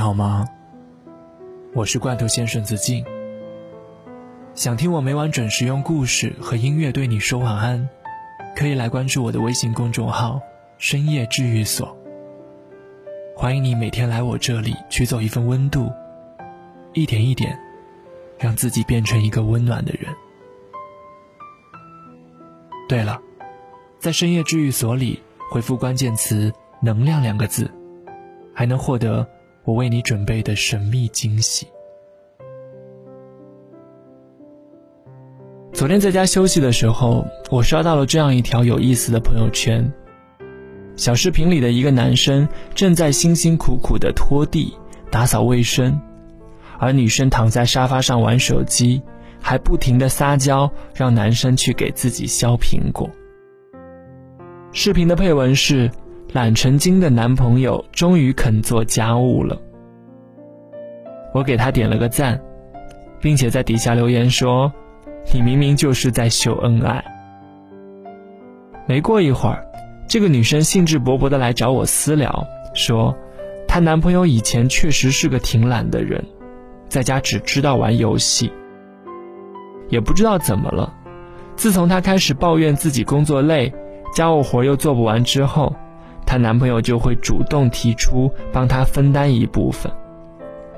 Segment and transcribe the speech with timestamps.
[0.00, 0.48] 好吗？
[1.74, 3.04] 我是罐头先生子敬。
[4.54, 7.86] 想听我每晚准时用故事和音乐对你说晚安，
[8.56, 10.40] 可以来关注我的微信公众号
[10.78, 11.94] “深夜治愈所”。
[13.36, 15.92] 欢迎你每天来我这里取走一份温度，
[16.94, 17.60] 一点一点，
[18.38, 20.10] 让自己变成一个温暖的人。
[22.88, 23.20] 对了，
[23.98, 25.20] 在深夜治愈所里
[25.50, 27.70] 回复关键词“能量”两个字，
[28.54, 29.28] 还能获得
[29.70, 31.68] 我为你准备的神秘惊喜。
[35.72, 39.88] 昨天在家休息的时候，我刷到了这样一条有意思的朋友圈。
[40.96, 44.76] 小视频里的一个男生正在辛辛苦苦的拖地、
[45.08, 46.00] 打扫卫生，
[46.80, 49.00] 而女生躺在沙发上玩手机，
[49.40, 53.08] 还不停的撒娇，让男生去给自己削苹果。
[54.72, 55.88] 视频的配文是
[56.32, 59.60] ：“懒成精的男朋友终于肯做家务了。”
[61.34, 62.40] 我给他点了个赞，
[63.20, 64.72] 并且在底下留言说。
[65.34, 67.04] 你明明就是在秀恩爱。
[68.86, 69.64] 没过一会儿，
[70.08, 73.14] 这个女生兴致勃勃的来找我私聊，说
[73.68, 76.24] 她男朋友以前确实是个挺懒的人，
[76.88, 78.50] 在家只知道玩游戏。
[79.90, 80.92] 也不知道怎么了，
[81.54, 83.72] 自从她开始抱怨自己工作累，
[84.14, 85.76] 家务活又做不完之后，
[86.30, 89.90] 她男朋友就会主动提出帮她分担一部分，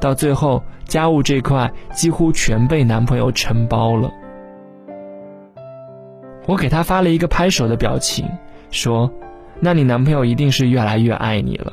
[0.00, 4.10] 到最后家务这块几乎全被男朋友承包了。
[6.46, 8.28] 我给他发了一个拍手的表情，
[8.72, 9.08] 说
[9.62, 11.72] ：“那你男朋友一定是越来越爱你了。”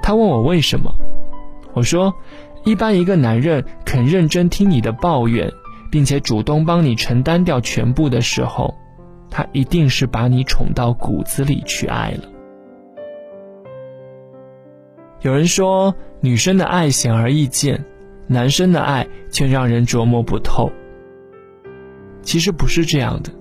[0.00, 0.94] 他问我为什么，
[1.72, 2.14] 我说
[2.64, 5.50] ：“一般一个男人肯认真听你的抱怨，
[5.90, 8.72] 并且主动帮你承担掉全部的时候，
[9.32, 12.28] 他一定是把你宠到骨子里去爱了。”
[15.22, 17.84] 有人说，女生的爱显而易见，
[18.26, 20.70] 男生的爱却让人琢磨不透。
[22.22, 23.32] 其实不是这样的，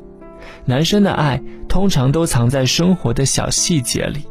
[0.65, 4.25] 男生的爱通常都藏在生活的小细节里，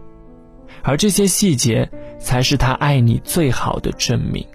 [0.83, 4.47] 而这些细节才是他爱你最好的证明。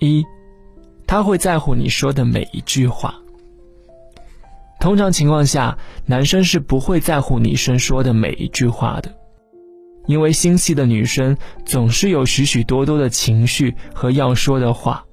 [0.00, 0.22] 一，
[1.14, 3.14] 他会在乎你说的每一句话。
[4.80, 9.14] 通常情况下，男生是不会在乎女生说的每一句话的，
[10.06, 15.04] 因为心细的女生总是有许许多多的情绪和要说的话。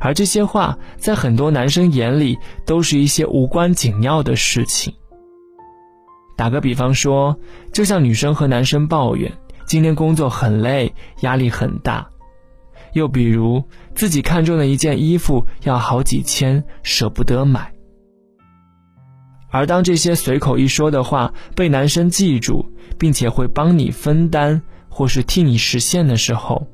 [0.00, 4.92] 而这些话，在很多男生眼里，都是一些无关紧要的事情。
[6.36, 7.38] 打个比方说，
[7.72, 9.32] 就像女生和男生抱怨
[9.66, 12.10] 今天工作很累，压力很大；
[12.92, 13.62] 又比如
[13.94, 17.72] 自己看中的一件衣服要好几千，舍不得买。
[19.50, 22.64] 而当这些随口一说的话被男生记住，
[22.98, 26.66] 并且会帮你分担，或是替你实现的时候，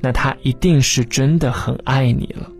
[0.00, 2.50] 那他一定是真的很爱你了。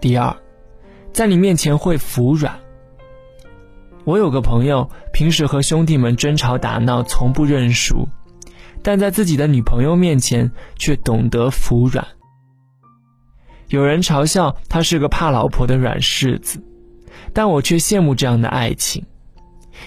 [0.00, 0.36] 第二，
[1.12, 2.58] 在你面前会服软。
[4.04, 8.08] 我有个朋友，平时和兄弟们争吵打闹，从不认输，
[8.82, 12.06] 但在自己的女朋友面前却懂得服软。
[13.68, 16.62] 有人嘲笑他是个怕老婆的软柿子，
[17.32, 19.04] 但我却羡慕这样的爱情，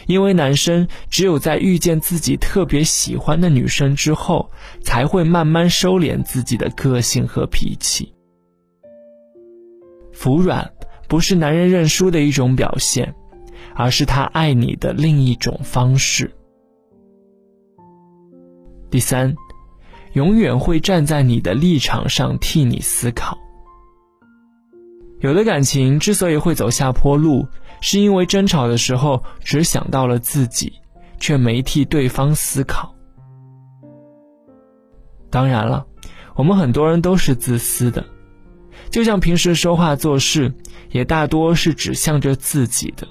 [0.05, 4.51] 因为男生只有在遇见自己特别喜欢的女生之后，
[4.83, 8.13] 才会慢慢收敛自己的个性和脾气。
[10.13, 10.71] 服软
[11.07, 13.15] 不是男人认输的一种表现，
[13.73, 16.31] 而是他爱你的另一种方式。
[18.91, 19.33] 第三，
[20.13, 23.37] 永远会站在你的立场上替你思考。
[25.21, 27.47] 有的感情之所以会走下坡路，
[27.79, 30.73] 是因为争吵的时候只想到了自己，
[31.19, 32.93] 却没替对方思考。
[35.29, 35.85] 当然了，
[36.35, 38.03] 我们很多人都是自私的。
[38.89, 40.53] 就像平时说话做事，
[40.89, 43.07] 也大多是指向着自己的。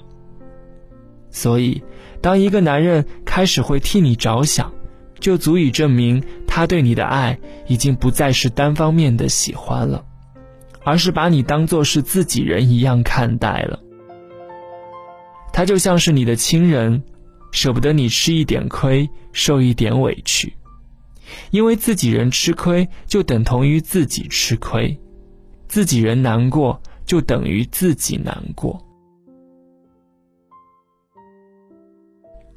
[1.31, 1.81] 所以，
[2.21, 4.71] 当一个男人开始会替你着想，
[5.21, 10.03] 就足以证明他对你的爱已经不再是单方面的喜欢了，
[10.83, 13.79] 而是把你当做是自己人一样看待了。
[15.53, 17.03] 他就像是你的亲人，
[17.51, 20.53] 舍不得你吃一点亏，受一点委屈，
[21.51, 24.99] 因为自己人吃亏就等同于自己吃亏。
[25.67, 28.85] 自己人难过，就等于自己难过。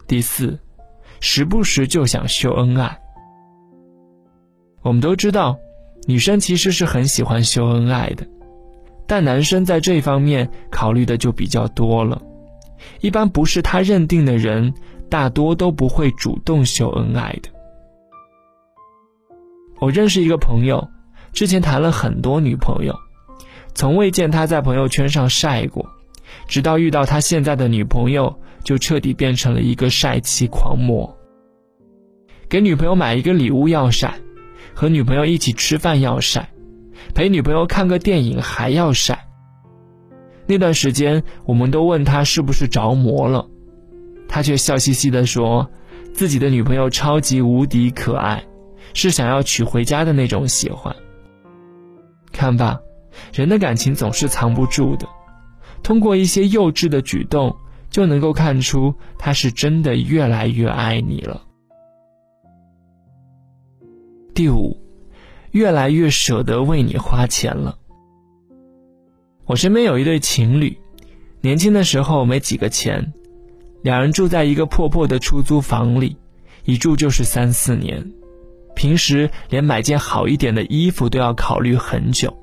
[0.09, 0.59] 第四，
[1.27, 3.01] 时不时就想秀恩爱。
[4.83, 5.59] 我们都知道，
[6.07, 8.27] 女生其实是很喜欢秀恩爱的，
[9.07, 12.21] 但男生在这方面考虑的就比较多了，
[13.01, 14.75] 一般不是他认定的人，
[15.09, 17.49] 大多都不会主动秀恩爱的。
[19.81, 20.87] 我认识一个朋友，
[21.33, 22.95] 之前谈了很多女朋友，
[23.75, 25.89] 从未见他在朋友圈上晒过，
[26.47, 31.17] 直到遇到他现在的女朋友，就彻底变成了一个晒妻狂魔。
[32.49, 34.15] 给女朋友买一个礼物要晒，
[34.75, 36.51] 和女朋友一起吃饭要晒，
[37.15, 39.27] 陪女朋友看个电影还要晒。
[40.47, 43.49] 那段时间，我们都问他是不是着魔了，
[44.29, 45.71] 他却笑嘻嘻地说，
[46.13, 48.45] 自己的女朋友超级无敌可爱，
[48.93, 50.95] 是想要娶回家的那种喜欢。
[52.31, 52.79] 看吧，
[53.33, 55.09] 人的感情总是藏不住的，
[55.85, 57.55] 通过一些幼稚的举动，
[57.91, 61.43] 就能够看出他是真的越来越爱你了。
[64.35, 64.77] 第五，
[65.53, 67.79] 越来越舍得为你花钱了。
[69.45, 70.79] 我身边有一对情侣，
[71.43, 73.13] 年轻的时候没几个钱，
[73.83, 76.17] 两人住在一个破破的出租房里，
[76.65, 78.11] 一住就是三四年，
[78.75, 82.35] 平时连买件好一点的衣服都要考虑很久。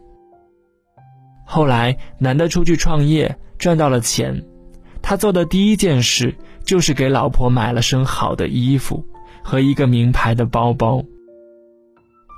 [1.53, 4.45] 后来男的出去创业赚到了钱，
[5.01, 6.33] 他做的第一件事
[6.63, 9.05] 就是给老婆买了身好的衣服
[9.43, 11.03] 和一个名牌的包包。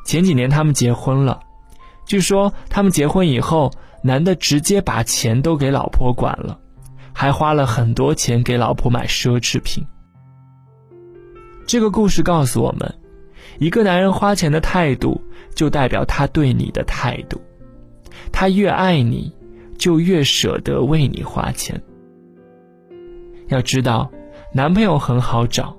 [0.07, 1.39] 前几年他们结婚了，
[2.07, 3.71] 据说他们结婚以后。
[4.05, 6.59] 男的直接把钱都给老婆管了，
[7.13, 9.81] 还花了很多钱给老婆买奢侈品。
[11.65, 12.95] 这个故事告诉我们，
[13.59, 15.21] 一个男人花钱的态度，
[15.55, 17.41] 就代表他对你的态度。
[18.31, 19.31] 他越爱你，
[19.77, 21.81] 就越舍得为你花钱。
[23.47, 24.11] 要知道，
[24.53, 25.75] 男朋友很好找，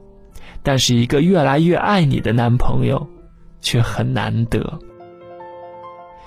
[0.63, 3.07] 但是一个越来越爱你的男朋友，
[3.61, 4.79] 却很难得。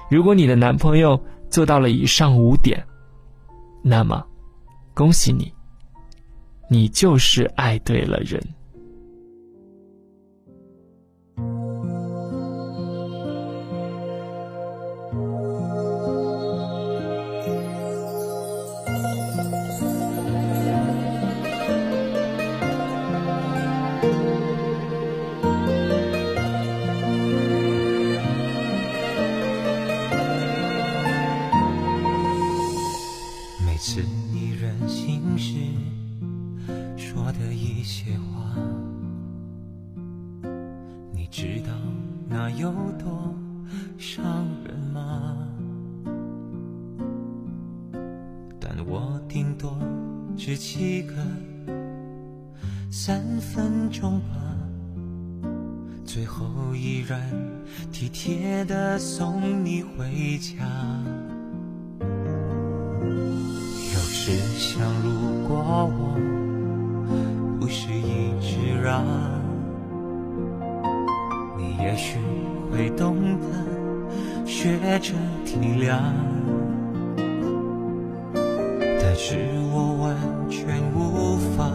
[0.09, 2.85] 如果你的男朋友，做到了以上五点，
[3.83, 4.25] 那么，
[4.93, 5.53] 恭喜你，
[6.69, 8.41] 你就是爱对了人。
[34.85, 35.55] 心事
[36.97, 38.55] 说的一些话，
[41.13, 41.71] 你知道
[42.27, 43.33] 那有多
[43.97, 45.37] 伤人吗？
[48.59, 49.77] 但我顶多
[50.35, 51.13] 只记个
[52.91, 54.35] 三分钟吧，
[56.03, 57.19] 最后依然
[57.91, 60.65] 体贴的送你回家。
[64.27, 66.13] 只想，如果我
[67.57, 69.05] 不是一直让
[71.57, 72.17] 你，也许。
[72.69, 73.47] 会懂得
[74.45, 75.13] 学着
[75.45, 76.11] 体谅，
[79.01, 79.37] 但是
[79.71, 80.17] 我完
[80.49, 81.71] 全无法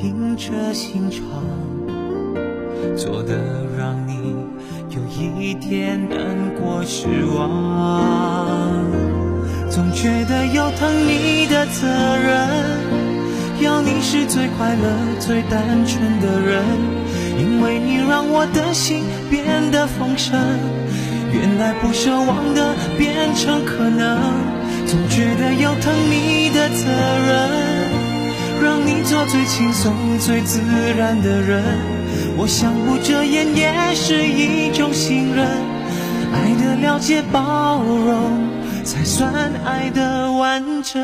[0.00, 1.24] 硬着心肠，
[2.96, 4.36] 做的让你
[4.90, 6.18] 有一点难
[6.54, 9.17] 过失望。
[9.78, 12.48] 总觉得有疼你的责任，
[13.60, 16.64] 要你是最快乐、最单纯的人。
[17.38, 20.36] 因为你让我的心变得丰盛，
[21.32, 24.18] 原来不奢望的变成可能，
[24.84, 26.84] 总觉得要疼你的责
[27.28, 30.60] 任，让你做最轻松、最自
[30.98, 31.62] 然的人。
[32.36, 35.46] 我想不遮掩也是一种信任，
[36.34, 38.42] 爱的了解、包容，
[38.88, 39.30] 才算
[39.66, 40.98] 爱的完整。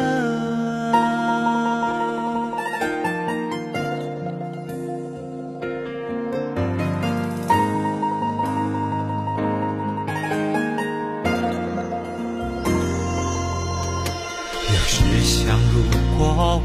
[14.66, 15.82] 要是想，如
[16.16, 16.62] 果我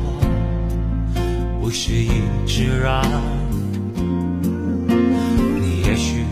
[1.59, 3.03] 不是一直让，
[5.59, 6.23] 你也许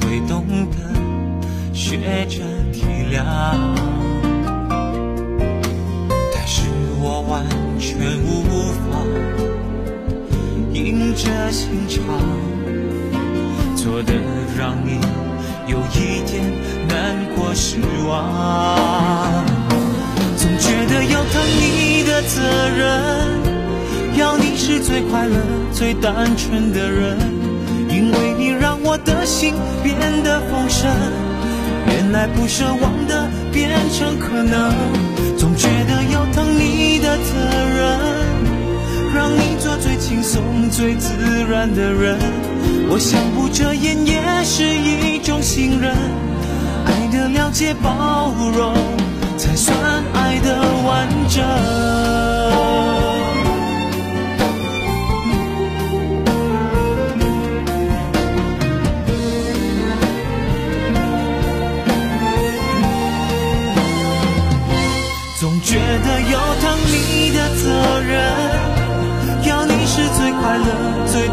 [0.00, 0.76] 会懂得
[1.72, 2.82] 学着体
[3.12, 3.22] 谅，
[7.92, 9.04] 却无法
[10.72, 12.02] 硬着心肠，
[13.76, 14.14] 做的
[14.58, 14.98] 让你
[15.66, 16.42] 有一点
[16.88, 17.76] 难过失
[18.08, 19.44] 望，
[20.38, 22.82] 总觉得有疼你的责任。
[24.16, 25.36] 要你是最快乐、
[25.70, 27.18] 最单纯的人，
[27.90, 30.90] 因为你让我的心变得丰盛。
[31.88, 34.72] 原来不奢望的变成可能，
[35.36, 36.01] 总觉得
[37.18, 37.34] 责
[37.76, 37.98] 任，
[39.14, 41.08] 让你做最轻松、最自
[41.50, 42.18] 然的人。
[42.88, 45.94] 我想不遮掩也是一种信任，
[46.84, 48.74] 爱的了解、包容，
[49.36, 49.76] 才算
[50.14, 51.42] 爱的完整。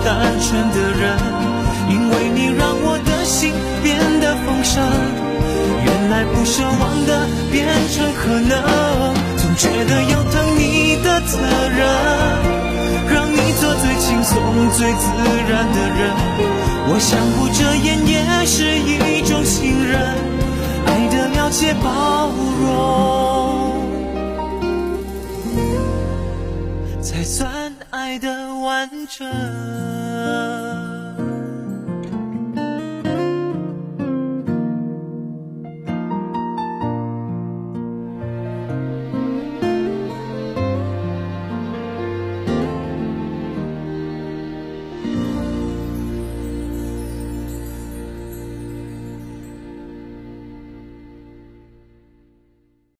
[0.03, 1.17] 单纯的人，
[1.89, 3.53] 因为你让我的心
[3.83, 4.81] 变得丰盛。
[5.85, 8.53] 原来不奢望的变成可能，
[9.37, 11.37] 总觉得有疼你的责
[11.69, 11.79] 任，
[13.13, 14.37] 让你做最轻松、
[14.71, 15.05] 最自
[15.47, 15.99] 然的人。
[16.91, 19.99] 我想不遮掩也是一种信任，
[20.85, 23.68] 爱的了解、包容。
[28.09, 30.88] 爱的完整。